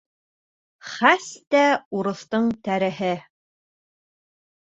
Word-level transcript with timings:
Хәс 0.93 1.27
тә 1.55 1.61
урыҫтың 1.97 2.47
тәреһе! 2.69 3.11